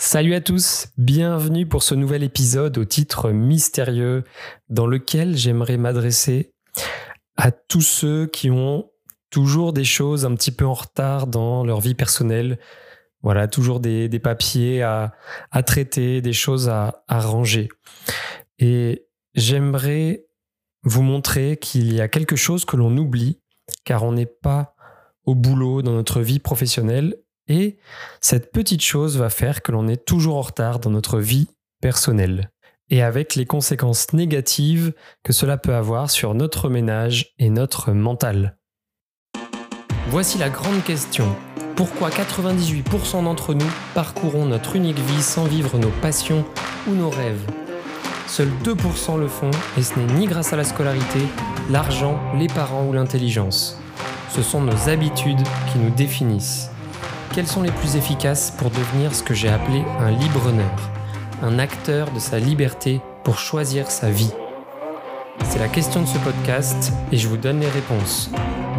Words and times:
Salut 0.00 0.34
à 0.34 0.40
tous, 0.40 0.86
bienvenue 0.96 1.66
pour 1.66 1.82
ce 1.82 1.96
nouvel 1.96 2.22
épisode 2.22 2.78
au 2.78 2.84
titre 2.84 3.32
mystérieux 3.32 4.22
dans 4.68 4.86
lequel 4.86 5.36
j'aimerais 5.36 5.76
m'adresser 5.76 6.54
à 7.36 7.50
tous 7.50 7.80
ceux 7.80 8.28
qui 8.28 8.48
ont 8.48 8.92
toujours 9.28 9.72
des 9.72 9.82
choses 9.82 10.24
un 10.24 10.36
petit 10.36 10.52
peu 10.52 10.64
en 10.64 10.74
retard 10.74 11.26
dans 11.26 11.64
leur 11.64 11.80
vie 11.80 11.96
personnelle. 11.96 12.60
Voilà, 13.22 13.48
toujours 13.48 13.80
des, 13.80 14.08
papiers 14.20 14.82
à, 14.82 15.16
traiter, 15.66 16.22
des 16.22 16.32
choses 16.32 16.68
à, 16.68 17.02
à 17.08 17.18
ranger. 17.18 17.68
Et 18.60 19.08
j'aimerais 19.34 20.26
vous 20.84 21.02
montrer 21.02 21.56
qu'il 21.56 21.92
y 21.92 22.00
a 22.00 22.06
quelque 22.06 22.36
chose 22.36 22.64
que 22.64 22.76
l'on 22.76 22.96
oublie, 22.96 23.40
car 23.82 24.04
on 24.04 24.12
n'est 24.12 24.26
pas 24.26 24.76
au 25.24 25.34
boulot 25.34 25.82
dans 25.82 25.92
notre 25.92 26.20
vie 26.20 26.38
professionnelle 26.38 27.16
et 27.48 27.78
cette 28.20 28.52
petite 28.52 28.82
chose 28.82 29.18
va 29.18 29.30
faire 29.30 29.62
que 29.62 29.72
l'on 29.72 29.88
est 29.88 30.04
toujours 30.04 30.36
en 30.36 30.42
retard 30.42 30.78
dans 30.78 30.90
notre 30.90 31.18
vie 31.18 31.48
personnelle. 31.80 32.50
Et 32.90 33.02
avec 33.02 33.34
les 33.34 33.44
conséquences 33.44 34.12
négatives 34.12 34.94
que 35.22 35.32
cela 35.32 35.58
peut 35.58 35.74
avoir 35.74 36.10
sur 36.10 36.34
notre 36.34 36.68
ménage 36.68 37.34
et 37.38 37.50
notre 37.50 37.92
mental. 37.92 38.56
Voici 40.08 40.38
la 40.38 40.48
grande 40.48 40.82
question. 40.84 41.26
Pourquoi 41.76 42.08
98% 42.08 43.24
d'entre 43.24 43.52
nous 43.52 43.70
parcourons 43.94 44.46
notre 44.46 44.74
unique 44.74 44.98
vie 44.98 45.22
sans 45.22 45.44
vivre 45.44 45.78
nos 45.78 45.90
passions 46.00 46.44
ou 46.88 46.94
nos 46.94 47.10
rêves? 47.10 47.44
Seuls 48.26 48.50
2% 48.64 49.18
le 49.18 49.28
font 49.28 49.50
et 49.76 49.82
ce 49.82 49.98
n'est 49.98 50.12
ni 50.14 50.26
grâce 50.26 50.52
à 50.52 50.56
la 50.56 50.64
scolarité, 50.64 51.20
l'argent, 51.70 52.20
les 52.38 52.46
parents 52.46 52.86
ou 52.86 52.92
l'intelligence. 52.92 53.78
Ce 54.30 54.42
sont 54.42 54.60
nos 54.60 54.88
habitudes 54.88 55.42
qui 55.72 55.78
nous 55.78 55.90
définissent. 55.90 56.70
Quelles 57.34 57.46
sont 57.46 57.62
les 57.62 57.70
plus 57.70 57.96
efficaces 57.96 58.50
pour 58.50 58.70
devenir 58.70 59.14
ce 59.14 59.22
que 59.22 59.34
j'ai 59.34 59.48
appelé 59.48 59.84
un 60.00 60.10
libre-honneur, 60.10 60.90
un 61.42 61.58
acteur 61.58 62.10
de 62.10 62.18
sa 62.18 62.38
liberté 62.38 63.00
pour 63.22 63.38
choisir 63.38 63.90
sa 63.90 64.10
vie? 64.10 64.32
C'est 65.44 65.58
la 65.58 65.68
question 65.68 66.02
de 66.02 66.06
ce 66.06 66.18
podcast 66.18 66.92
et 67.12 67.18
je 67.18 67.28
vous 67.28 67.36
donne 67.36 67.60
les 67.60 67.68
réponses. 67.68 68.30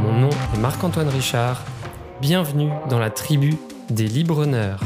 Mon 0.01 0.13
nom 0.13 0.29
est 0.29 0.57
Marc-Antoine 0.57 1.09
Richard. 1.09 1.63
Bienvenue 2.21 2.71
dans 2.89 2.99
la 2.99 3.11
tribu 3.11 3.55
des 3.89 4.07
libre-honneurs. 4.07 4.81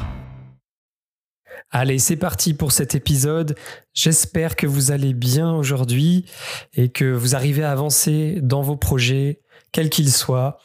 Allez, 1.71 1.99
c'est 1.99 2.17
parti 2.17 2.53
pour 2.53 2.73
cet 2.73 2.95
épisode. 2.95 3.55
J'espère 3.93 4.55
que 4.55 4.67
vous 4.67 4.91
allez 4.91 5.13
bien 5.13 5.51
aujourd'hui 5.51 6.25
et 6.73 6.89
que 6.89 7.11
vous 7.11 7.33
arrivez 7.33 7.63
à 7.63 7.71
avancer 7.71 8.39
dans 8.43 8.61
vos 8.61 8.75
projets, 8.75 9.39
quels 9.71 9.89
qu'ils 9.89 10.11
soient. 10.11 10.59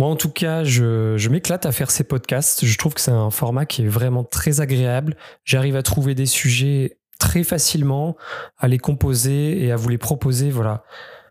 Moi, 0.00 0.08
en 0.08 0.16
tout 0.16 0.30
cas, 0.30 0.64
je, 0.64 1.28
m'éclate 1.28 1.66
à 1.66 1.72
faire 1.72 1.90
ces 1.90 2.04
podcasts. 2.04 2.64
Je 2.64 2.78
trouve 2.78 2.94
que 2.94 3.02
c'est 3.02 3.10
un 3.10 3.28
format 3.28 3.66
qui 3.66 3.82
est 3.82 3.86
vraiment 3.86 4.24
très 4.24 4.62
agréable. 4.62 5.14
J'arrive 5.44 5.76
à 5.76 5.82
trouver 5.82 6.14
des 6.14 6.24
sujets 6.24 6.96
très 7.18 7.44
facilement, 7.44 8.16
à 8.56 8.66
les 8.66 8.78
composer 8.78 9.62
et 9.62 9.70
à 9.70 9.76
vous 9.76 9.90
les 9.90 9.98
proposer, 9.98 10.48
voilà, 10.48 10.84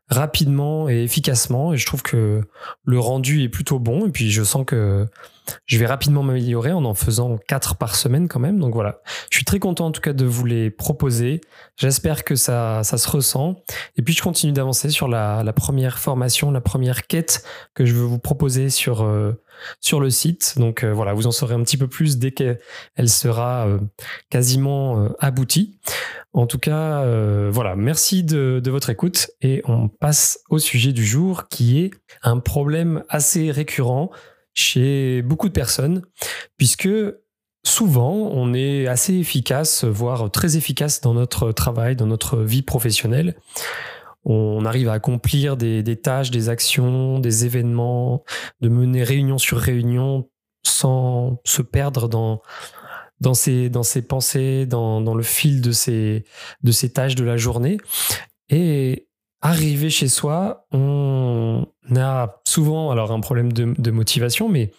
rapidement 0.10 0.90
et 0.90 1.04
efficacement. 1.04 1.74
Et 1.74 1.78
je 1.78 1.86
trouve 1.86 2.02
que 2.02 2.42
le 2.86 3.00
rendu 3.00 3.44
est 3.44 3.50
plutôt 3.50 3.80
bon. 3.80 4.08
Et 4.08 4.12
puis, 4.12 4.32
je 4.32 4.44
sens 4.44 4.66
que 4.66 5.06
je 5.66 5.78
vais 5.78 5.86
rapidement 5.86 6.24
m'améliorer 6.24 6.72
en 6.72 6.86
en 6.86 6.94
faisant 6.94 7.38
quatre 7.48 7.76
par 7.76 7.96
semaine 7.96 8.28
quand 8.28 8.40
même. 8.40 8.60
Donc 8.60 8.74
voilà, 8.74 9.02
je 9.32 9.38
suis 9.38 9.46
très 9.46 9.60
content 9.60 9.88
en 9.88 9.92
tout 9.92 10.02
cas 10.02 10.14
de 10.14 10.26
vous 10.26 10.46
les 10.46 10.70
proposer. 10.70 11.42
J'espère 11.76 12.24
que 12.24 12.36
ça, 12.36 12.84
ça 12.84 12.98
se 12.98 13.10
ressent. 13.10 13.56
Et 13.96 14.02
puis 14.02 14.14
je 14.14 14.22
continue 14.22 14.54
d'avancer 14.54 14.90
sur 14.90 15.08
la, 15.08 15.44
la, 15.44 15.54
première 15.54 16.00
formation, 16.00 16.52
la 16.52 16.62
première 16.62 17.08
quête 17.08 17.44
que 17.74 17.86
je 17.86 17.94
veux 17.94 18.06
vous 18.06 18.20
proposer 18.20 18.70
sur, 18.70 19.04
euh, 19.04 19.34
sur 19.80 20.00
le 20.00 20.10
site. 20.10 20.56
Donc 20.58 20.84
euh, 20.84 20.94
voilà, 20.94 21.14
vous 21.14 21.28
en 21.28 21.32
saurez 21.32 21.56
un 21.56 21.64
petit 21.64 21.78
peu 21.78 21.88
plus 21.88 22.18
dès 22.18 22.32
qu'elle 22.32 23.10
sera 23.10 23.68
euh, 23.68 23.80
quasiment 24.30 25.10
aboutie. 25.20 25.80
En 26.34 26.46
tout 26.46 26.60
cas, 26.60 27.04
voilà, 27.50 27.76
merci 27.76 28.24
de 28.24 28.70
votre 28.70 28.90
écoute 28.90 29.32
et 29.42 29.62
on 29.66 29.88
passe 29.88 30.40
au 30.50 30.60
sujet 30.60 30.94
du 30.94 31.04
jour 31.04 31.48
qui 31.48 31.80
est 31.80 31.92
un 32.22 32.38
problème 32.38 33.04
assez 33.10 33.52
récurrent 33.52 34.12
chez 34.54 35.22
beaucoup 35.22 35.48
de 35.48 35.54
personnes, 35.54 36.04
puisque 36.58 36.90
souvent 37.64 38.12
on 38.12 38.54
est 38.54 38.88
assez 38.88 39.16
efficace, 39.16 39.84
voire 39.84 40.30
très 40.32 40.58
efficace 40.58 41.02
dans 41.02 41.14
notre 41.14 41.52
travail, 41.52 41.96
dans 41.96 42.08
notre 42.08 42.38
vie 42.38 42.62
professionnelle. 42.62 43.36
On 44.26 44.66
arrive 44.66 44.90
à 44.90 44.94
accomplir 44.94 45.58
des, 45.58 45.96
tâches, 45.96 46.32
des 46.32 46.50
actions, 46.50 47.20
des 47.20 47.46
événements, 47.46 48.24
de 48.62 48.70
mener 48.70 49.04
réunion 49.04 49.38
sur 49.38 49.58
réunion 49.58 50.30
sans 50.64 51.40
se 51.46 51.62
perdre 51.62 52.10
dans, 52.10 52.42
dans 53.22 53.34
ses, 53.34 53.70
dans 53.70 53.84
ses 53.84 54.02
pensées, 54.02 54.66
dans, 54.66 55.02
dans 55.02 55.16
le 55.16 55.24
fil 55.24 55.62
de 55.62 55.72
ces, 55.72 56.26
de 56.64 56.88
tâches 56.88 57.16
de 57.16 57.24
la 57.24 57.38
journée. 57.38 57.78
Et 58.50 59.08
arriver 59.42 59.90
chez 59.90 60.08
soi, 60.08 60.66
on 60.72 61.66
a 61.96 62.42
souvent 62.48 62.92
alors 62.92 63.12
un 63.12 63.20
problème 63.20 63.54
de, 63.54 63.92
motivation, 63.92 64.50
mais 64.50 64.72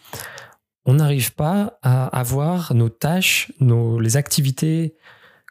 on 0.84 0.94
n'arrive 0.94 1.34
pas 1.34 1.78
à 1.82 2.06
avoir 2.06 2.74
nos 2.74 2.88
tâches, 2.88 3.52
nos, 3.60 4.00
les 4.00 4.16
activités 4.16 4.96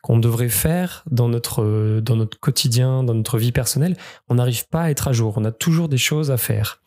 qu'on 0.02 0.18
devrait 0.18 0.50
faire 0.50 1.04
dans 1.10 1.28
notre, 1.28 2.00
dans 2.02 2.16
notre 2.16 2.40
quotidien, 2.40 3.04
dans 3.04 3.14
notre 3.14 3.38
vie 3.38 3.52
personnelle. 3.52 3.98
On 4.28 4.36
n'arrive 4.36 4.68
pas 4.68 4.84
à 4.84 4.90
être 4.90 5.08
à 5.08 5.14
jour. 5.14 5.34
On 5.38 5.46
a 5.46 5.52
toujours 5.52 5.90
des 5.90 5.98
choses 5.98 6.32
à 6.32 6.38
faire. 6.38 6.82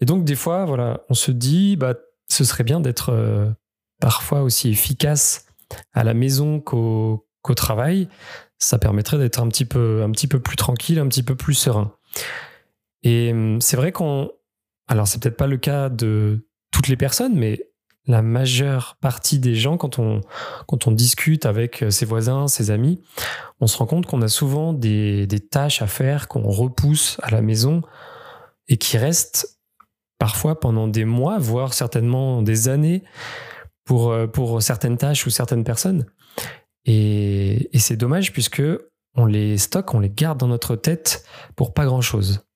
Et 0.00 0.04
donc, 0.04 0.24
des 0.24 0.36
fois, 0.36 0.64
voilà, 0.64 1.00
on 1.08 1.14
se 1.14 1.30
dit, 1.30 1.76
bah, 1.76 1.94
ce 2.28 2.44
serait 2.44 2.64
bien 2.64 2.80
d'être 2.80 3.10
euh, 3.12 3.50
parfois 4.00 4.42
aussi 4.42 4.68
efficace 4.68 5.46
à 5.92 6.04
la 6.04 6.14
maison 6.14 6.60
qu'au 6.60 7.24
travail 7.56 8.08
ça 8.58 8.78
permettrait 8.78 9.18
d'être 9.18 9.40
un 9.40 9.48
petit 9.48 9.64
peu, 9.64 10.02
un 10.02 10.10
petit 10.10 10.26
peu 10.26 10.40
plus 10.40 10.56
tranquille, 10.56 10.98
un 10.98 11.08
petit 11.08 11.22
peu 11.22 11.34
plus 11.34 11.54
serein. 11.54 11.94
Et 13.02 13.32
hum, 13.32 13.60
c'est 13.60 13.76
vrai 13.76 13.92
qu'on, 13.92 14.30
alors 14.88 15.06
c'est 15.06 15.22
peut-être 15.22 15.36
pas 15.36 15.46
le 15.46 15.56
cas 15.56 15.88
de 15.88 16.46
toutes 16.70 16.88
les 16.88 16.96
personnes, 16.96 17.34
mais 17.36 17.67
la 18.08 18.22
majeure 18.22 18.96
partie 19.00 19.38
des 19.38 19.54
gens, 19.54 19.76
quand 19.76 19.98
on, 19.98 20.22
discute 20.92 21.44
avec 21.46 21.84
ses 21.90 22.06
voisins, 22.06 22.48
ses 22.48 22.70
amis, 22.70 23.02
on 23.60 23.66
se 23.66 23.76
rend 23.76 23.86
compte 23.86 24.06
qu'on 24.06 24.22
a 24.22 24.28
souvent 24.28 24.72
des, 24.72 25.28
tâches 25.50 25.82
à 25.82 25.86
faire 25.86 26.26
qu'on 26.26 26.48
repousse 26.48 27.18
à 27.22 27.30
la 27.30 27.42
maison 27.42 27.82
et 28.66 28.78
qui 28.78 28.96
restent 28.96 29.58
parfois 30.18 30.58
pendant 30.58 30.88
des 30.88 31.04
mois, 31.04 31.38
voire 31.38 31.74
certainement 31.74 32.42
des 32.42 32.68
années 32.68 33.04
pour, 33.84 34.10
euh, 34.10 34.26
pour 34.26 34.62
certaines 34.62 34.96
tâches 34.96 35.26
ou 35.26 35.30
certaines 35.30 35.64
personnes. 35.64 36.06
Et, 36.86 37.68
c'est 37.78 37.96
dommage 37.96 38.32
puisque 38.32 38.62
on 39.14 39.26
les 39.26 39.58
stocke, 39.58 39.94
on 39.94 40.00
les 40.00 40.10
garde 40.10 40.38
dans 40.38 40.48
notre 40.48 40.76
tête 40.76 41.24
pour 41.56 41.74
pas 41.74 41.84
grand 41.84 42.00
chose. 42.00 42.47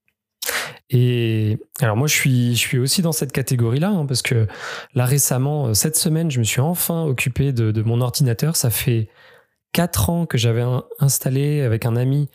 Et 0.92 1.58
alors 1.80 1.96
moi 1.96 2.06
je 2.06 2.14
suis, 2.14 2.78
aussi 2.78 3.00
dans 3.00 3.12
cette 3.12 3.32
catégorie-là 3.32 3.88
hein, 3.88 4.06
parce 4.06 4.20
que 4.20 4.46
là 4.94 5.06
récemment, 5.06 5.68
euh, 5.68 5.74
cette 5.74 5.96
semaine, 5.96 6.30
je 6.30 6.38
me 6.38 6.44
suis 6.44 6.60
enfin 6.60 7.04
occupé 7.04 7.52
de, 7.52 7.82
mon 7.82 8.02
ordinateur. 8.02 8.56
Ça 8.56 8.68
fait 8.68 9.08
quatre 9.72 10.10
ans 10.10 10.26
que 10.26 10.36
j'avais 10.36 10.64
installé 10.98 11.62
avec 11.62 11.86
un 11.86 11.96
ami 11.96 12.28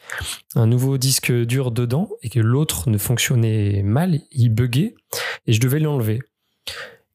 un 0.56 0.66
nouveau 0.66 0.97
disque 0.97 1.31
dur 1.31 1.72
dedans 1.72 2.09
et 2.23 2.29
que 2.29 2.40
l'autre 2.40 2.90
ne 2.90 2.97
fonctionnait 2.97 3.84
mal, 3.84 4.22
il 4.31 4.50
buguait 4.50 4.96
et 5.46 5.53
je 5.53 5.62
devais 5.62 5.79
l'enlever. 5.79 6.23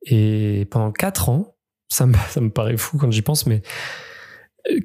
Et 0.03 0.67
pendant 0.71 0.93
quatre 0.93 1.29
ans, 1.29 1.57
ça 1.89 2.07
ça 2.31 2.41
me 2.41 2.51
paraît 2.51 2.77
fou 2.77 2.99
quand 2.99 3.11
j'y 3.11 3.23
pense, 3.23 3.47
mais 3.47 3.63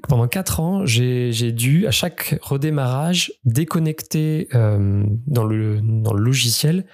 pendant 0.07 0.27
quatre 0.27 0.59
ans, 0.59 0.85
j'ai 0.85 1.51
dû, 1.51 1.87
à 1.87 1.91
chaque 1.91 2.37
redémarrage, 2.41 3.33
déconnecter 3.45 4.47
euh, 4.55 5.03
dans, 5.27 5.43
le, 5.45 5.79
logiciel 6.13 6.85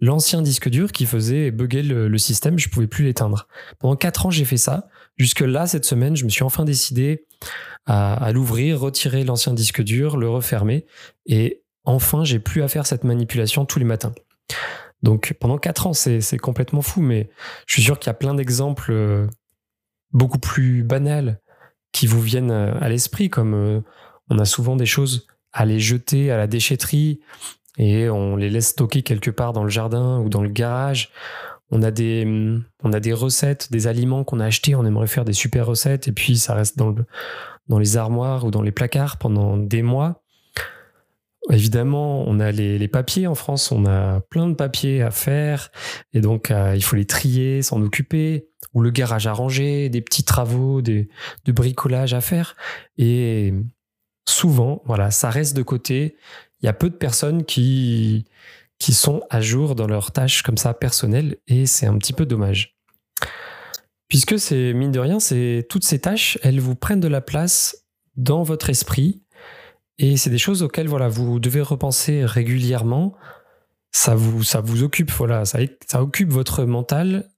l'ancien 0.00 0.42
disque 0.42 0.68
dur 0.68 0.92
qui 0.92 1.06
faisait 1.06 1.50
bugger 1.50 1.82
le, 1.82 2.18
système, 2.18 2.58
je 2.58 2.68
pouvais 2.68 2.86
plus 2.86 3.04
l'éteindre. 3.04 3.48
Pendant 3.80 3.96
quatre 3.96 4.26
ans, 4.26 4.30
j'ai 4.30 4.44
fait 4.44 4.56
ça. 4.56 4.88
Jusque 5.16 5.40
là, 5.40 5.66
cette 5.66 5.84
semaine, 5.84 6.16
je 6.16 6.24
me 6.24 6.28
suis 6.28 6.44
enfin 6.44 6.64
décidé 6.64 7.26
à, 7.86 8.14
à 8.14 8.32
l'ouvrir, 8.32 8.78
retirer 8.78 9.24
l'ancien 9.24 9.54
disque 9.54 9.82
dur, 9.82 10.16
le 10.16 10.28
refermer, 10.28 10.86
et 11.26 11.62
enfin, 11.84 12.22
j'ai 12.24 12.38
plus 12.38 12.62
à 12.62 12.68
faire 12.68 12.86
cette 12.86 13.02
manipulation 13.02 13.64
tous 13.64 13.80
les 13.80 13.84
matins. 13.84 14.12
Donc 15.02 15.34
pendant 15.40 15.58
quatre 15.58 15.86
ans, 15.86 15.92
c'est 15.92 16.38
complètement 16.38 16.82
fou, 16.82 17.00
mais 17.00 17.30
je 17.66 17.74
suis 17.74 17.82
sûr 17.82 17.98
qu'il 17.98 18.08
y 18.08 18.10
a 18.10 18.14
plein 18.14 18.34
d'exemples 18.34 18.92
euh, 18.92 19.26
beaucoup 20.12 20.38
plus 20.38 20.82
banals 20.82 21.40
qui 21.92 22.06
vous 22.06 22.20
viennent 22.20 22.50
euh, 22.50 22.74
à 22.80 22.88
l'esprit, 22.88 23.30
comme 23.30 23.54
euh, 23.54 23.80
on 24.30 24.38
a 24.38 24.44
souvent 24.44 24.76
des 24.76 24.86
choses 24.86 25.26
à 25.52 25.64
les 25.64 25.80
jeter 25.80 26.30
à 26.30 26.36
la 26.36 26.46
déchetterie 26.46 27.20
et 27.78 28.08
on 28.10 28.36
les 28.36 28.50
laisse 28.50 28.68
stocker 28.68 29.02
quelque 29.02 29.30
part 29.30 29.52
dans 29.52 29.64
le 29.64 29.70
jardin 29.70 30.20
ou 30.20 30.28
dans 30.28 30.42
le 30.42 30.48
garage. 30.48 31.10
On 31.70 31.82
a 31.82 31.90
des, 31.90 32.24
mm, 32.24 32.64
on 32.82 32.92
a 32.92 33.00
des 33.00 33.12
recettes, 33.12 33.70
des 33.70 33.86
aliments 33.86 34.24
qu'on 34.24 34.40
a 34.40 34.46
achetés, 34.46 34.74
on 34.74 34.84
aimerait 34.84 35.06
faire 35.06 35.24
des 35.24 35.32
super 35.32 35.66
recettes 35.66 36.08
et 36.08 36.12
puis 36.12 36.36
ça 36.36 36.54
reste 36.54 36.76
dans, 36.78 36.90
le, 36.90 37.04
dans 37.68 37.78
les 37.78 37.96
armoires 37.96 38.44
ou 38.44 38.50
dans 38.50 38.62
les 38.62 38.72
placards 38.72 39.16
pendant 39.18 39.56
des 39.56 39.82
mois. 39.82 40.22
Évidemment, 41.50 42.24
on 42.26 42.40
a 42.40 42.52
les, 42.52 42.88
papiers 42.88 43.26
en 43.26 43.34
France, 43.34 43.72
on 43.72 43.86
a 43.86 44.20
plein 44.20 44.48
de 44.48 44.54
papiers 44.54 45.02
à 45.02 45.10
faire, 45.10 45.70
et 46.12 46.20
donc 46.20 46.50
euh, 46.50 46.74
il 46.74 46.82
faut 46.82 46.96
les 46.96 47.06
trier, 47.06 47.62
s'en 47.62 47.82
occuper, 47.82 48.48
ou 48.74 48.80
le 48.80 48.90
garage 48.90 49.26
à 49.26 49.32
ranger, 49.32 49.88
des 49.88 50.00
petits 50.00 50.24
travaux, 50.24 50.82
des, 50.82 51.08
de 51.44 51.52
bricolage 51.52 52.14
à 52.14 52.20
faire. 52.20 52.56
Et 52.96 53.54
souvent, 54.28 54.82
voilà, 54.84 55.10
ça 55.10 55.30
reste 55.30 55.56
de 55.56 55.62
côté. 55.62 56.16
Il 56.60 56.66
y 56.66 56.68
a 56.68 56.72
peu 56.72 56.90
de 56.90 56.96
personnes 56.96 57.44
qui, 57.44 58.26
sont 58.80 59.22
à 59.30 59.40
jour 59.40 59.74
dans 59.74 59.86
leurs 59.86 60.12
tâches 60.12 60.42
comme 60.42 60.58
ça 60.58 60.74
personnelles, 60.74 61.36
et 61.46 61.66
c'est 61.66 61.86
un 61.86 61.96
petit 61.98 62.12
peu 62.12 62.26
dommage. 62.26 62.76
Puisque 64.08 64.38
c'est, 64.38 64.72
mine 64.72 64.92
de 64.92 65.00
rien, 65.00 65.20
c'est 65.20 65.66
toutes 65.68 65.84
ces 65.84 66.00
tâches, 66.00 66.38
elles 66.42 66.60
vous 66.60 66.74
prennent 66.74 67.00
de 67.00 67.08
la 67.08 67.20
place 67.20 67.84
dans 68.16 68.42
votre 68.42 68.70
esprit 68.70 69.22
et 69.98 70.16
c'est 70.16 70.30
des 70.30 70.38
choses 70.38 70.62
auxquelles 70.62 70.88
voilà, 70.88 71.08
vous 71.08 71.40
devez 71.40 71.60
repenser 71.60 72.24
régulièrement. 72.24 73.14
Ça 73.90 74.14
vous, 74.14 74.42
ça 74.42 74.60
vous 74.60 74.82
occupe, 74.82 75.10
voilà, 75.10 75.44
ça, 75.44 75.58
ça 75.86 76.02
occupe 76.02 76.30
votre 76.30 76.64
mental, 76.64 77.30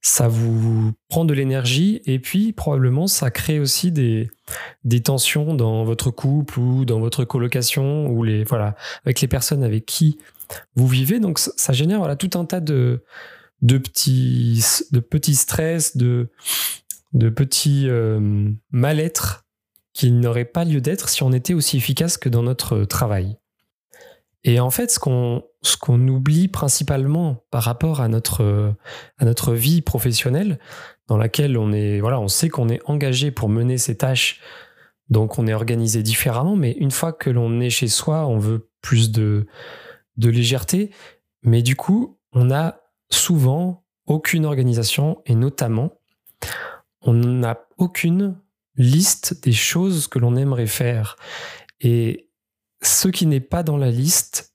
ça 0.00 0.28
vous 0.28 0.92
prend 1.08 1.24
de 1.24 1.34
l'énergie 1.34 2.00
et 2.06 2.20
puis 2.20 2.52
probablement 2.52 3.08
ça 3.08 3.30
crée 3.30 3.58
aussi 3.58 3.90
des, 3.90 4.30
des 4.84 5.02
tensions 5.02 5.54
dans 5.54 5.84
votre 5.84 6.10
couple 6.10 6.60
ou 6.60 6.84
dans 6.84 7.00
votre 7.00 7.24
colocation 7.24 8.06
ou 8.06 8.22
les, 8.22 8.44
voilà, 8.44 8.76
avec 9.04 9.20
les 9.20 9.28
personnes 9.28 9.64
avec 9.64 9.84
qui 9.84 10.18
vous 10.76 10.86
vivez. 10.86 11.18
Donc 11.18 11.38
ça, 11.38 11.72
génère 11.72 11.98
voilà, 11.98 12.14
tout 12.14 12.38
un 12.38 12.44
tas 12.44 12.60
de, 12.60 13.02
de, 13.62 13.78
petits, 13.78 14.64
de 14.92 15.00
petits 15.00 15.34
stress, 15.34 15.96
de, 15.96 16.28
de 17.12 17.28
petits 17.28 17.88
euh, 17.88 18.48
mal-être 18.70 19.45
qui 19.96 20.10
n'aurait 20.10 20.44
pas 20.44 20.66
lieu 20.66 20.82
d'être 20.82 21.08
si 21.08 21.22
on 21.22 21.32
était 21.32 21.54
aussi 21.54 21.78
efficace 21.78 22.18
que 22.18 22.28
dans 22.28 22.42
notre 22.42 22.84
travail. 22.84 23.38
Et 24.44 24.60
en 24.60 24.68
fait, 24.68 24.90
ce 24.90 24.98
qu'on 24.98 26.08
oublie 26.08 26.48
principalement 26.48 27.46
par 27.50 27.62
rapport 27.62 28.02
à 28.02 28.08
notre 28.08 28.74
notre 29.22 29.54
vie 29.54 29.80
professionnelle, 29.80 30.58
dans 31.08 31.16
laquelle 31.16 31.56
on 31.56 31.72
est 31.72 32.02
on 32.02 32.28
sait 32.28 32.50
qu'on 32.50 32.68
est 32.68 32.82
engagé 32.84 33.30
pour 33.30 33.48
mener 33.48 33.78
ces 33.78 33.96
tâches, 33.96 34.42
donc 35.08 35.38
on 35.38 35.46
est 35.46 35.54
organisé 35.54 36.02
différemment. 36.02 36.56
Mais 36.56 36.72
une 36.72 36.90
fois 36.90 37.14
que 37.14 37.30
l'on 37.30 37.58
est 37.58 37.70
chez 37.70 37.88
soi, 37.88 38.26
on 38.26 38.38
veut 38.38 38.68
plus 38.82 39.10
de 39.10 39.46
de 40.18 40.28
légèreté. 40.28 40.90
Mais 41.42 41.62
du 41.62 41.74
coup, 41.74 42.18
on 42.32 42.44
n'a 42.44 42.82
souvent 43.08 43.86
aucune 44.04 44.44
organisation 44.44 45.22
et 45.24 45.34
notamment 45.34 45.92
on 47.00 47.14
n'a 47.14 47.66
aucune 47.78 48.36
liste 48.76 49.42
des 49.42 49.52
choses 49.52 50.08
que 50.08 50.18
l'on 50.18 50.36
aimerait 50.36 50.66
faire. 50.66 51.16
Et 51.80 52.30
ce 52.82 53.08
qui 53.08 53.26
n'est 53.26 53.40
pas 53.40 53.62
dans 53.62 53.76
la 53.76 53.90
liste, 53.90 54.54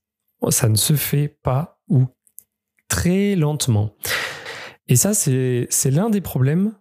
ça 0.49 0.69
ne 0.69 0.75
se 0.75 0.93
fait 0.93 1.27
pas 1.27 1.79
ou 1.87 2.07
très 2.87 3.35
lentement. 3.35 3.95
Et 4.87 4.95
ça, 4.95 5.13
c'est 5.13 5.67
l'un 5.85 6.09
des 6.09 6.21
problèmes 6.21 6.73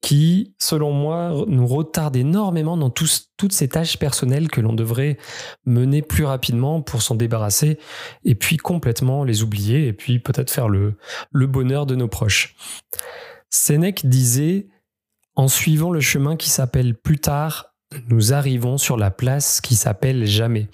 qui, 0.00 0.54
selon 0.58 0.92
moi, 0.92 1.44
nous 1.46 1.66
retarde 1.66 2.16
énormément 2.16 2.76
dans 2.76 2.90
toutes 2.90 3.52
ces 3.52 3.68
tâches 3.68 3.98
personnelles 3.98 4.48
que 4.48 4.60
l'on 4.60 4.72
devrait 4.72 5.18
mener 5.66 6.00
plus 6.00 6.24
rapidement 6.24 6.80
pour 6.80 7.02
s'en 7.02 7.14
débarrasser 7.14 7.78
et 8.24 8.34
puis 8.34 8.56
complètement 8.56 9.24
les 9.24 9.42
oublier 9.42 9.88
et 9.88 9.92
puis 9.92 10.18
peut-être 10.18 10.50
faire 10.50 10.68
le, 10.68 10.94
le 11.32 11.46
bonheur 11.46 11.84
de 11.84 11.96
nos 11.96 12.08
proches. 12.08 12.56
Sénèque 13.50 14.06
disait 14.06 14.68
en 15.36 15.48
suivant 15.48 15.90
le 15.90 16.00
chemin 16.00 16.36
qui 16.36 16.50
s'appelle 16.50 16.94
plus 16.94 17.18
tard, 17.18 17.74
nous 18.08 18.32
arrivons 18.32 18.78
sur 18.78 18.96
la 18.96 19.10
place 19.10 19.60
qui 19.60 19.74
s'appelle 19.74 20.26
jamais. 20.26 20.68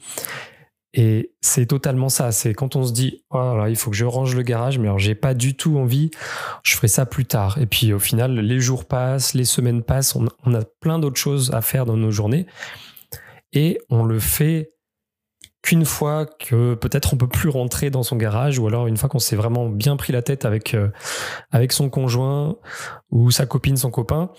Et 0.92 1.32
c'est 1.42 1.66
totalement 1.66 2.08
ça. 2.08 2.32
C'est 2.32 2.54
quand 2.54 2.74
on 2.74 2.84
se 2.84 2.92
dit, 2.92 3.22
oh 3.30 3.64
il 3.68 3.76
faut 3.76 3.90
que 3.90 3.96
je 3.96 4.06
range 4.06 4.34
le 4.34 4.42
garage, 4.42 4.78
mais 4.78 4.86
alors 4.86 4.98
j'ai 4.98 5.14
pas 5.14 5.34
du 5.34 5.54
tout 5.54 5.76
envie, 5.76 6.10
je 6.62 6.74
ferai 6.74 6.88
ça 6.88 7.04
plus 7.04 7.26
tard. 7.26 7.58
Et 7.58 7.66
puis 7.66 7.92
au 7.92 7.98
final, 7.98 8.34
les 8.38 8.60
jours 8.60 8.86
passent, 8.86 9.34
les 9.34 9.44
semaines 9.44 9.82
passent, 9.82 10.16
on 10.16 10.54
a 10.54 10.62
plein 10.80 10.98
d'autres 10.98 11.20
choses 11.20 11.52
à 11.52 11.60
faire 11.60 11.84
dans 11.84 11.96
nos 11.96 12.10
journées. 12.10 12.46
Et 13.52 13.78
on 13.90 14.04
le 14.04 14.18
fait 14.18 14.72
qu'une 15.66 15.84
fois 15.84 16.26
que 16.26 16.74
peut-être 16.74 17.12
on 17.12 17.16
peut 17.16 17.26
plus 17.26 17.48
rentrer 17.48 17.90
dans 17.90 18.04
son 18.04 18.14
garage 18.14 18.60
ou 18.60 18.68
alors 18.68 18.86
une 18.86 18.96
fois 18.96 19.08
qu'on 19.08 19.18
s'est 19.18 19.34
vraiment 19.34 19.68
bien 19.68 19.96
pris 19.96 20.12
la 20.12 20.22
tête 20.22 20.44
avec 20.44 20.74
euh, 20.74 20.90
avec 21.50 21.72
son 21.72 21.90
conjoint 21.90 22.56
ou 23.10 23.32
sa 23.32 23.46
copine, 23.46 23.76
son 23.76 23.90
copain 23.90 24.30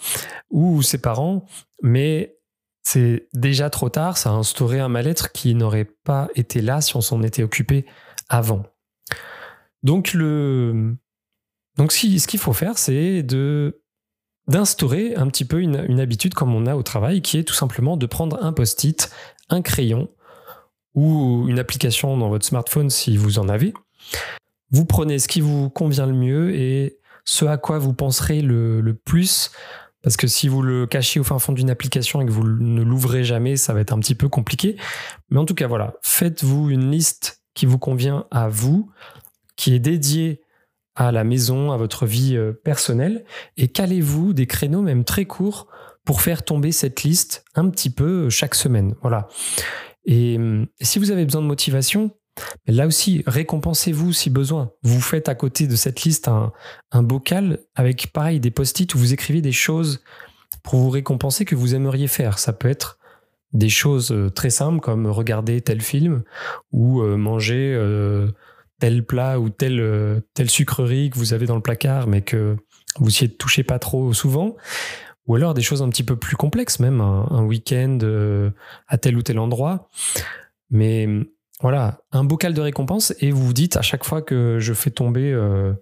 ou 0.51 0.81
ses 0.81 0.99
parents, 0.99 1.45
mais 1.83 2.37
c'est 2.83 3.27
déjà 3.33 3.69
trop 3.69 3.89
tard, 3.89 4.17
ça 4.17 4.29
a 4.29 4.33
instauré 4.33 4.79
un 4.79 4.87
mal-être 4.87 5.33
qui 5.33 5.53
n'aurait 5.53 5.89
pas 6.05 6.29
été 6.35 6.61
là 6.61 6.79
si 6.79 6.95
on 6.95 7.01
s'en 7.01 7.21
était 7.21 7.43
occupé 7.43 7.85
avant. 8.29 8.63
Donc 9.83 10.13
le 10.13 10.95
donc 11.77 11.91
ce 11.91 12.25
qu'il 12.25 12.39
faut 12.39 12.53
faire, 12.53 12.77
c'est 12.77 13.21
de 13.21 13.81
d'instaurer 14.47 15.15
un 15.15 15.27
petit 15.27 15.43
peu 15.43 15.59
une, 15.59 15.85
une 15.89 15.99
habitude 15.99 16.33
comme 16.33 16.55
on 16.55 16.67
a 16.67 16.77
au 16.77 16.83
travail, 16.83 17.21
qui 17.21 17.37
est 17.37 17.43
tout 17.43 17.53
simplement 17.53 17.97
de 17.97 18.05
prendre 18.05 18.41
un 18.41 18.53
post-it, 18.53 19.11
un 19.49 19.61
crayon 19.61 20.07
ou 20.97 21.45
une 21.47 21.59
application 21.59 22.17
dans 22.17 22.27
votre 22.27 22.45
smartphone 22.45 22.89
si 22.89 23.17
vous 23.17 23.37
en 23.37 23.47
avez. 23.47 23.73
Vous 24.71 24.83
prenez 24.83 25.19
ce 25.19 25.27
qui 25.27 25.41
vous 25.41 25.69
convient 25.69 26.07
le 26.07 26.13
mieux 26.13 26.55
et 26.55 26.97
ce 27.23 27.45
à 27.45 27.57
quoi 27.57 27.77
vous 27.77 27.93
penserez 27.93 28.41
le, 28.41 28.99
plus. 29.05 29.51
Parce 30.01 30.17
que 30.17 30.25
si 30.25 30.47
vous 30.47 30.63
le 30.63 30.87
cachez 30.87 31.19
au 31.19 31.23
fin 31.23 31.37
fond 31.37 31.53
d'une 31.53 31.69
application 31.69 32.19
et 32.19 32.25
que 32.25 32.31
vous 32.31 32.47
ne 32.47 32.81
l'ouvrez 32.81 33.23
jamais, 33.23 33.57
ça 33.57 33.73
va 33.73 33.81
être 33.81 33.93
un 33.93 33.99
petit 33.99 34.15
peu 34.15 34.27
compliqué. 34.27 34.75
Mais 35.29 35.37
en 35.39 35.45
tout 35.45 35.53
cas, 35.53 35.67
voilà, 35.67 35.93
faites-vous 36.01 36.71
une 36.71 36.89
liste 36.89 37.43
qui 37.53 37.67
vous 37.67 37.77
convient 37.77 38.25
à 38.31 38.49
vous, 38.49 38.89
qui 39.55 39.75
est 39.75 39.79
dédiée 39.79 40.41
à 40.95 41.11
la 41.11 41.23
maison, 41.23 41.71
à 41.71 41.77
votre 41.77 42.07
vie 42.07 42.35
euh, 42.35 42.53
personnelle, 42.53 43.23
et 43.55 43.67
calez-vous 43.67 44.33
des 44.33 44.47
créneaux 44.47 44.81
même 44.81 45.03
très 45.03 45.25
courts 45.25 45.67
pour 46.05 46.21
faire 46.21 46.43
tomber 46.43 46.71
cette 46.71 47.03
liste 47.03 47.45
un 47.53 47.69
petit 47.69 47.91
peu 47.91 48.25
euh, 48.25 48.29
chaque 48.31 48.55
semaine. 48.55 48.95
Voilà. 49.01 49.27
Et, 50.07 50.39
si 50.81 50.97
vous 50.97 51.11
avez 51.11 51.25
besoin 51.25 51.41
de 51.41 51.47
motivation, 51.47 52.11
Là 52.67 52.85
aussi, 52.85 53.23
récompensez-vous 53.25 54.13
si 54.13 54.29
besoin. 54.29 54.71
Vous 54.83 55.01
faites 55.01 55.27
à 55.27 55.33
côté 55.33 55.65
de 55.65 55.75
cette 55.75 56.03
liste 56.03 56.27
un, 56.27 56.53
bocal 57.01 57.59
avec, 57.73 58.13
pareil, 58.13 58.39
des 58.39 58.51
post-it 58.51 58.93
où 58.93 58.99
vous 58.99 59.11
écrivez 59.11 59.41
des 59.41 59.51
choses 59.51 60.03
pour 60.61 60.79
vous 60.79 60.89
récompenser 60.91 61.45
que 61.45 61.55
vous 61.55 61.73
aimeriez 61.73 62.07
faire. 62.07 62.37
Ça 62.37 62.53
peut 62.53 62.69
être 62.69 62.99
des 63.53 63.69
choses 63.69 64.11
euh, 64.11 64.29
très 64.29 64.49
simples 64.49 64.81
comme 64.81 65.07
regarder 65.07 65.61
tel 65.61 65.81
film 65.81 66.23
ou 66.71 67.01
euh, 67.01 67.17
manger 67.17 67.73
euh, 67.75 68.27
tel 68.79 69.05
plat 69.05 69.39
ou 69.39 69.49
telle, 69.49 70.21
telle 70.33 70.49
sucrerie 70.49 71.09
que 71.09 71.17
vous 71.17 71.33
avez 71.33 71.47
dans 71.47 71.55
le 71.55 71.61
placard 71.61 72.07
mais 72.07 72.21
que 72.21 72.55
vous 72.99 73.09
ne 73.09 73.27
touchez 73.27 73.63
pas 73.63 73.79
trop 73.79 74.13
souvent 74.13 74.55
ou 75.27 75.35
alors 75.35 75.53
des 75.53 75.61
choses 75.61 75.81
un 75.81 75.89
petit 75.89 76.03
peu 76.03 76.15
plus 76.15 76.37
complexes, 76.37 76.79
même 76.79 77.01
un, 77.01 77.43
week-end 77.43 77.99
euh, 78.01 78.49
à 78.87 78.97
tel 78.97 79.17
ou 79.17 79.21
tel 79.21 79.39
endroit. 79.39 79.89
Mais 80.69 81.07
voilà, 81.61 81.99
un 82.11 82.23
bocal 82.23 82.53
de 82.53 82.61
récompense 82.61 83.13
et 83.19 83.31
vous 83.31 83.45
vous 83.45 83.53
dites 83.53 83.77
à 83.77 83.81
chaque 83.81 84.05
fois 84.05 84.21
que 84.21 84.59
je 84.59 84.73
fais 84.73 84.89
tomber 84.89 85.31
euh, 85.31 85.73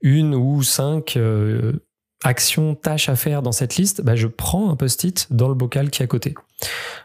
une 0.00 0.34
ou 0.34 0.62
cinq 0.62 1.16
euh, 1.16 1.84
actions, 2.24 2.74
tâches 2.74 3.08
à 3.08 3.16
faire 3.16 3.42
dans 3.42 3.52
cette 3.52 3.76
liste, 3.76 4.02
bah, 4.02 4.16
je 4.16 4.26
prends 4.26 4.70
un 4.70 4.76
post-it 4.76 5.26
dans 5.30 5.48
le 5.48 5.54
bocal 5.54 5.90
qui 5.90 6.02
est 6.02 6.04
à 6.04 6.08
côté. 6.08 6.34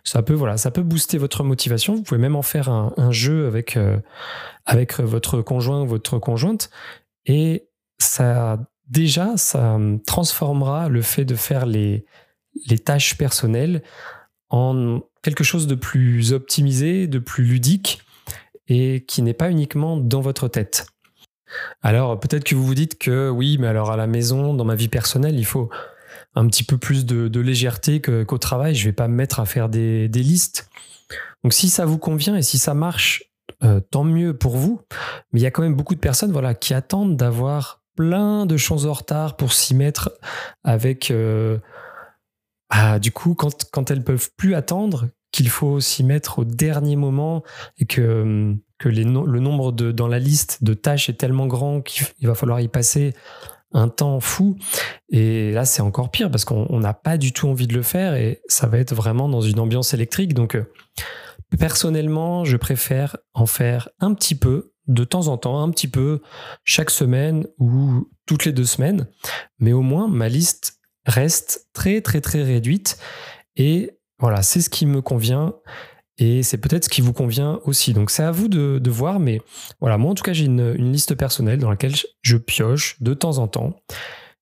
Ça 0.03 0.21
peut, 0.21 0.33
voilà, 0.33 0.57
ça 0.57 0.71
peut 0.71 0.83
booster 0.83 1.17
votre 1.17 1.43
motivation. 1.43 1.95
Vous 1.95 2.03
pouvez 2.03 2.19
même 2.19 2.35
en 2.35 2.41
faire 2.41 2.69
un, 2.69 3.11
jeu 3.11 3.47
avec, 3.47 3.77
avec 4.65 4.99
votre 4.99 5.41
conjoint 5.41 5.81
ou 5.81 5.87
votre 5.87 6.19
conjointe 6.19 6.69
et 7.25 7.67
ça 7.97 8.59
déjà, 8.87 9.37
ça 9.37 9.77
transformera 10.05 10.89
le 10.89 11.01
fait 11.01 11.25
de 11.25 11.35
faire 11.35 11.65
les, 11.65 12.05
les 12.67 12.79
tâches 12.79 13.17
personnelles 13.17 13.81
en 14.49 15.01
quelque 15.21 15.43
chose 15.43 15.67
de 15.67 15.75
plus 15.75 16.33
optimisé, 16.33 17.07
de 17.07 17.19
plus 17.19 17.45
ludique 17.45 18.01
et 18.67 19.03
qui 19.07 19.21
n'est 19.21 19.33
pas 19.33 19.51
uniquement 19.51 19.97
dans 19.97 20.21
votre 20.21 20.47
tête. 20.47 20.87
Alors 21.81 22.19
peut-être 22.19 22.43
que 22.43 22.55
vous 22.55 22.65
vous 22.65 22.75
dites 22.75 22.97
que 22.97 23.29
oui, 23.29 23.57
mais 23.59 23.67
alors 23.67 23.91
à 23.91 23.97
la 23.97 24.07
maison, 24.07 24.53
dans 24.53 24.65
ma 24.65 24.75
vie 24.75 24.87
personnelle, 24.87 25.37
il 25.37 25.45
faut 25.45 25.69
un 26.35 26.47
petit 26.47 26.63
peu 26.63 26.77
plus 26.77 27.05
de, 27.05 27.39
légèreté 27.39 28.01
qu'au 28.01 28.37
travail. 28.37 28.75
Je 28.75 28.81
ne 28.81 28.89
vais 28.89 28.95
pas 28.95 29.07
me 29.07 29.15
mettre 29.15 29.39
à 29.39 29.45
faire 29.45 29.69
des, 29.69 30.07
listes. 30.07 30.69
Donc 31.43 31.53
si 31.53 31.69
ça 31.69 31.85
vous 31.85 31.97
convient 31.97 32.35
et 32.35 32.41
si 32.41 32.57
ça 32.57 32.73
marche, 32.73 33.23
euh, 33.63 33.79
tant 33.79 34.03
mieux 34.03 34.35
pour 34.35 34.57
vous. 34.57 34.81
Mais 35.31 35.39
il 35.39 35.43
y 35.43 35.45
a 35.45 35.51
quand 35.51 35.61
même 35.61 35.75
beaucoup 35.75 35.95
de 35.95 35.99
personnes 35.99 36.31
voilà, 36.31 36.53
qui 36.53 36.73
attendent 36.73 37.15
d'avoir 37.15 37.81
plein 37.95 38.45
de 38.45 38.57
choses 38.57 38.85
en 38.85 38.93
retard 38.93 39.35
pour 39.35 39.53
s'y 39.53 39.73
mettre 39.73 40.11
avec... 40.63 41.11
Euh, 41.11 41.57
bah, 42.69 42.99
du 42.99 43.11
coup, 43.11 43.35
quand, 43.35 43.69
quand 43.71 43.91
elles 43.91 44.03
peuvent 44.03 44.29
plus 44.37 44.55
attendre, 44.55 45.07
qu'il 45.31 45.49
faut 45.49 45.79
s'y 45.79 46.03
mettre 46.03 46.39
au 46.39 46.45
dernier 46.45 46.95
moment 46.95 47.43
et 47.77 47.85
que, 47.85 48.55
que 48.79 48.89
les 48.89 49.03
le 49.03 49.39
nombre 49.39 49.71
de, 49.71 49.91
dans 49.91 50.07
la 50.07 50.19
liste 50.19 50.63
de 50.63 50.73
tâches 50.73 51.09
est 51.09 51.13
tellement 51.17 51.45
grand 51.45 51.81
qu'il 51.81 52.27
va 52.27 52.35
falloir 52.35 52.61
y 52.61 52.67
passer 52.67 53.13
un 53.71 53.89
temps 53.89 54.19
fou. 54.19 54.57
Et 55.09 55.51
là, 55.51 55.65
c'est 55.65 55.81
encore 55.81 56.09
pire 56.09 56.31
parce 56.31 56.45
qu'on 56.45 56.79
n'a 56.79 56.93
pas 56.93 57.17
du 57.17 57.33
tout 57.33 57.47
envie 57.47 57.67
de 57.67 57.73
le 57.73 57.83
faire 57.83 58.15
et 58.15 58.41
ça 58.47 58.67
va 58.67 58.77
être 58.77 58.95
vraiment 58.95 59.27
dans 59.27 59.41
une 59.41 59.59
ambiance 59.59 59.93
électrique. 59.93 60.33
Donc, 60.33 60.55
euh, 60.55 60.71
Personnellement, 61.59 62.43
je 62.43 62.57
préfère 62.57 63.17
en 63.33 63.45
faire 63.45 63.89
un 63.99 64.13
petit 64.13 64.35
peu 64.35 64.73
de 64.87 65.03
temps 65.03 65.27
en 65.27 65.37
temps, 65.37 65.61
un 65.61 65.69
petit 65.71 65.87
peu 65.87 66.21
chaque 66.63 66.89
semaine 66.89 67.47
ou 67.57 68.09
toutes 68.25 68.45
les 68.45 68.51
deux 68.51 68.65
semaines, 68.65 69.07
mais 69.59 69.73
au 69.73 69.81
moins 69.81 70.07
ma 70.07 70.29
liste 70.29 70.79
reste 71.05 71.67
très 71.73 72.01
très 72.01 72.21
très 72.21 72.43
réduite 72.43 72.97
et 73.55 73.91
voilà, 74.19 74.41
c'est 74.41 74.61
ce 74.61 74.69
qui 74.69 74.85
me 74.85 75.01
convient 75.01 75.53
et 76.17 76.43
c'est 76.43 76.57
peut-être 76.57 76.85
ce 76.85 76.89
qui 76.89 77.01
vous 77.01 77.13
convient 77.13 77.59
aussi. 77.65 77.93
Donc 77.93 78.09
c'est 78.09 78.23
à 78.23 78.31
vous 78.31 78.47
de, 78.47 78.89
voir, 78.89 79.19
mais 79.19 79.41
voilà, 79.81 79.97
moi 79.97 80.11
en 80.11 80.15
tout 80.15 80.23
cas 80.23 80.33
j'ai 80.33 80.45
une, 80.45 80.71
liste 80.73 81.15
personnelle 81.15 81.59
dans 81.59 81.69
laquelle 81.69 81.95
je 82.21 82.37
pioche 82.37 83.01
de 83.01 83.13
temps 83.13 83.37
en 83.37 83.47
temps 83.47 83.75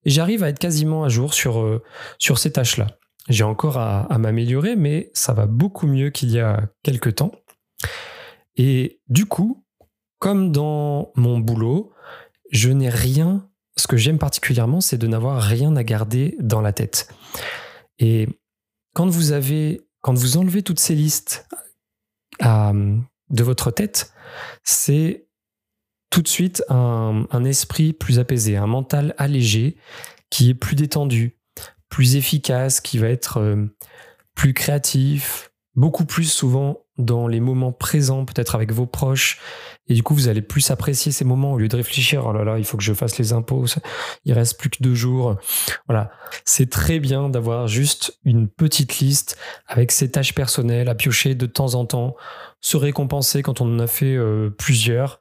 et 0.05 0.09
j'arrive 0.09 0.43
à 0.43 0.49
être 0.49 0.59
quasiment 0.59 1.03
à 1.03 1.09
jour 1.09 1.33
sur, 1.33 1.61
euh, 1.61 1.81
sur 2.19 2.37
ces 2.37 2.51
tâches-là. 2.51 2.87
J'ai 3.29 3.45
encore 3.45 3.77
à, 3.77 4.01
à 4.13 4.17
m'améliorer, 4.17 4.75
mais 4.75 5.09
ça 5.13 5.33
va 5.33 5.45
beaucoup 5.45 5.87
mieux 5.87 6.09
qu'il 6.09 6.29
y 6.29 6.39
a 6.39 6.61
quelques 6.83 7.15
temps. 7.15 7.31
Et 8.57 8.99
du 9.07 9.25
coup, 9.25 9.62
comme 10.23 10.53
dans 10.53 11.11
mon 11.15 11.37
boulot, 11.37 11.91
je 12.49 12.69
n'ai 12.69 12.87
rien. 12.87 13.45
Ce 13.75 13.87
que 13.87 13.97
j'aime 13.97 14.17
particulièrement, 14.17 14.79
c'est 14.79 14.97
de 14.97 15.05
n'avoir 15.05 15.41
rien 15.41 15.75
à 15.75 15.83
garder 15.83 16.37
dans 16.39 16.61
la 16.61 16.71
tête. 16.71 17.13
Et 17.99 18.29
quand 18.93 19.07
vous 19.07 19.33
avez, 19.33 19.81
quand 19.99 20.13
vous 20.13 20.37
enlevez 20.37 20.63
toutes 20.63 20.79
ces 20.79 20.95
listes 20.95 21.45
de 22.41 23.43
votre 23.43 23.69
tête, 23.69 24.13
c'est 24.63 25.27
tout 26.09 26.21
de 26.21 26.29
suite 26.29 26.63
un, 26.69 27.43
esprit 27.43 27.91
plus 27.91 28.17
apaisé, 28.17 28.55
un 28.55 28.65
mental 28.65 29.15
allégé 29.17 29.75
qui 30.29 30.51
est 30.51 30.55
plus 30.55 30.77
détendu, 30.77 31.37
plus 31.89 32.15
efficace, 32.15 32.79
qui 32.79 32.97
va 32.97 33.09
être 33.09 33.41
euh, 33.41 33.65
plus 34.35 34.53
créatif, 34.53 35.51
beaucoup 35.75 36.05
plus 36.05 36.31
souvent 36.31 36.82
dans 36.97 37.27
les 37.27 37.39
moments 37.39 37.71
présents, 37.71 38.25
peut-être 38.25 38.55
avec 38.55 38.71
vos 38.71 38.85
proches. 38.85 39.39
Et 39.87 39.95
du 39.95 40.03
coup, 40.03 40.13
vous 40.13 40.27
allez 40.27 40.41
plus 40.41 40.71
apprécier 40.71 41.11
ces 41.11 41.25
moments 41.25 41.53
au 41.53 41.57
lieu 41.57 41.67
de 41.67 41.75
réfléchir, 41.75 42.25
oh 42.25 42.33
là 42.33 42.43
là, 42.43 42.57
il 42.57 42.65
faut 42.65 42.77
que 42.77 42.83
je 42.83 42.93
fasse 42.93 43.17
les 43.17 43.33
impôts, 43.33 43.65
il 44.25 44.33
reste 44.33 44.59
plus 44.59 44.69
que 44.69 44.77
deux 44.81 44.95
jours. 44.95 45.37
Voilà. 45.87 46.11
C'est 46.45 46.69
très 46.69 46.99
bien 46.99 47.29
d'avoir 47.29 47.67
juste 47.67 48.17
une 48.23 48.47
petite 48.47 48.99
liste 48.99 49.37
avec 49.67 49.91
ses 49.91 50.11
tâches 50.11 50.33
personnelles 50.33 50.87
à 50.87 50.95
piocher 50.95 51.35
de 51.35 51.45
temps 51.45 51.75
en 51.75 51.85
temps, 51.85 52.15
se 52.61 52.77
récompenser 52.77 53.41
quand 53.41 53.59
on 53.59 53.75
en 53.75 53.79
a 53.79 53.87
fait 53.87 54.15
euh, 54.15 54.49
plusieurs. 54.49 55.19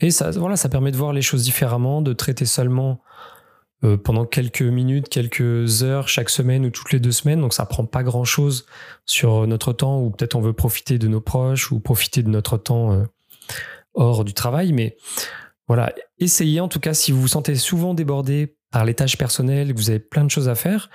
Et 0.00 0.10
ça, 0.10 0.30
voilà, 0.30 0.56
ça 0.56 0.68
permet 0.68 0.92
de 0.92 0.96
voir 0.96 1.12
les 1.12 1.22
choses 1.22 1.42
différemment, 1.42 2.00
de 2.00 2.12
traiter 2.12 2.46
seulement 2.46 3.00
euh, 3.84 3.96
pendant 3.96 4.26
quelques 4.26 4.62
minutes, 4.62 5.08
quelques 5.08 5.84
heures 5.84 6.08
chaque 6.08 6.30
semaine 6.30 6.66
ou 6.66 6.70
toutes 6.70 6.90
les 6.90 6.98
deux 6.98 7.12
semaines. 7.12 7.40
Donc 7.40 7.54
ça 7.54 7.64
prend 7.64 7.84
pas 7.84 8.02
grand 8.02 8.24
chose 8.24 8.66
sur 9.06 9.46
notre 9.46 9.72
temps 9.72 10.00
ou 10.00 10.10
peut-être 10.10 10.34
on 10.34 10.40
veut 10.40 10.52
profiter 10.52 10.98
de 10.98 11.06
nos 11.06 11.20
proches 11.20 11.70
ou 11.70 11.78
profiter 11.78 12.24
de 12.24 12.28
notre 12.28 12.56
temps 12.56 12.92
euh, 12.92 13.04
hors 13.94 14.24
du 14.24 14.34
travail. 14.34 14.72
Mais 14.72 14.96
voilà, 15.68 15.94
essayez 16.18 16.60
en 16.60 16.66
tout 16.66 16.80
cas 16.80 16.92
si 16.92 17.12
vous 17.12 17.20
vous 17.20 17.28
sentez 17.28 17.54
souvent 17.54 17.94
débordé 17.94 18.56
par 18.72 18.84
les 18.84 18.94
tâches 18.94 19.16
personnelles, 19.16 19.72
que 19.72 19.78
vous 19.78 19.90
avez 19.90 20.00
plein 20.00 20.24
de 20.24 20.30
choses 20.30 20.48
à 20.48 20.56
faire, 20.56 20.90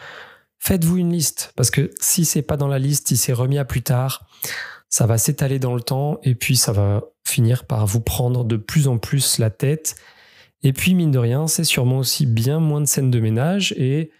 faites-vous 0.60 0.98
une 0.98 1.14
liste 1.14 1.54
parce 1.56 1.72
que 1.72 1.90
si 2.02 2.26
c'est 2.26 2.42
pas 2.42 2.58
dans 2.58 2.68
la 2.68 2.80
liste, 2.80 3.08
si 3.08 3.16
c'est 3.16 3.34
remis 3.34 3.60
à 3.60 3.66
plus 3.66 3.82
tard, 3.82 4.28
ça 4.90 5.06
va 5.06 5.18
s'étaler 5.18 5.58
dans 5.58 5.74
le 5.74 5.82
temps 5.82 6.20
et 6.24 6.36
puis 6.36 6.58
ça 6.58 6.74
va 6.74 7.02
finir 7.24 7.66
par 7.66 7.88
vous 7.88 8.02
prendre 8.02 8.44
de 8.44 8.58
plus 8.58 8.90
en 8.90 8.98
plus 8.98 9.40
la 9.40 9.50
tête 9.50 9.96
et 10.64 10.74
puis, 10.74 10.96
mine 10.96 11.12
de 11.12 11.20
rien, 11.20 11.48
c'est 11.48 11.66
sûrement 11.66 12.00
aussi 12.00 12.26
bien 12.26 12.60
moins 12.60 12.82
de 12.82 12.86
scènes 12.86 13.12
de 13.12 13.20
ménage 13.20 13.74
et 13.74 14.12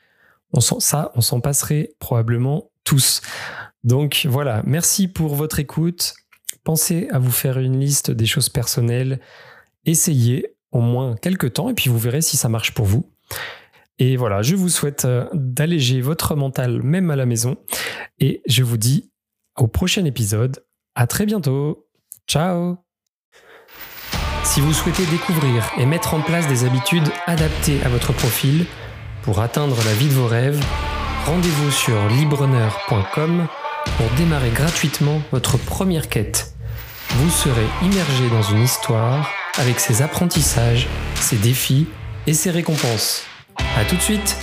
on 0.52 0.60
ça, 0.60 1.12
on 1.16 1.22
s'en 1.22 1.40
passerait 1.40 1.92
probablement 2.00 2.70
tous. 2.84 3.22
Donc 3.84 4.28
voilà, 4.30 4.62
merci 4.66 5.08
pour 5.08 5.36
votre 5.36 5.60
écoute. 5.60 6.14
Pensez 6.64 7.08
à 7.12 7.20
vous 7.20 7.32
faire 7.32 7.58
une 7.58 7.80
liste 7.80 8.12
des 8.12 8.26
choses 8.26 8.50
personnelles. 8.50 9.20
Essayez 9.86 10.56
au 10.72 10.80
moins 10.80 11.16
quelques 11.16 11.54
temps 11.54 11.70
et 11.70 11.74
puis 11.74 11.90
vous 11.90 11.98
verrez 11.98 12.22
si 12.22 12.38
ça 12.38 12.50
marche 12.50 12.74
pour 12.74 12.86
vous. 12.86 13.10
Et 14.00 14.16
voilà, 14.18 14.42
je 14.42 14.56
vous 14.56 14.70
souhaite 14.70 15.06
euh, 15.06 15.28
d'alléger 15.34 16.02
votre 16.02 16.36
mental 16.36 16.82
même 16.82 17.12
à 17.12 17.16
la 17.16 17.26
maison. 17.26 17.58
Et 18.20 18.42
je 18.48 18.64
vous 18.64 18.78
dis 18.78 19.12
au 19.58 19.68
prochain 19.68 20.06
épisode. 20.06 20.64
À 20.96 21.08
très 21.08 21.26
bientôt. 21.26 21.88
Ciao 22.28 22.83
si 24.44 24.62
vous 24.62 24.74
souhaitez 24.74 25.06
découvrir 25.06 25.72
et 25.78 25.86
mettre 25.86 26.14
en 26.14 26.22
place 26.22 26.48
des 26.48 26.66
habitudes 26.66 27.08
adaptées 27.28 27.82
à 27.84 27.90
votre 27.90 28.14
profil 28.14 28.66
pour 29.24 29.40
atteindre 29.40 29.78
la 29.86 29.94
vie 29.94 30.08
de 30.08 30.14
vos 30.14 30.28
rêves, 30.28 30.64
rendez-vous 31.26 31.72
sur 31.72 32.08
libreneur.com 32.10 33.48
pour 33.98 34.10
démarrer 34.18 34.50
gratuitement 34.50 35.22
votre 35.32 35.58
première 35.58 36.10
quête. 36.10 36.54
Vous 37.10 37.30
serez 37.30 37.68
immergé 37.82 38.30
dans 38.30 38.42
une 38.42 38.64
histoire 38.64 39.30
avec 39.58 39.80
ses 39.80 40.02
apprentissages, 40.02 40.88
ses 41.16 41.38
défis 41.38 41.88
et 42.28 42.34
ses 42.34 42.52
récompenses. 42.52 43.24
A 43.78 43.86
tout 43.86 43.96
de 43.96 44.02
suite 44.02 44.38